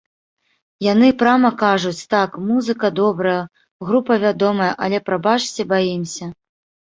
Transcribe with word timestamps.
Яны 0.85 1.09
прама 1.21 1.51
кажуць, 1.63 2.05
так, 2.13 2.37
музыка 2.47 2.91
добрая, 3.01 3.37
група 3.89 4.13
вядомая, 4.25 4.71
але, 4.87 4.97
прабачце, 5.11 5.61
баімся. 5.75 6.25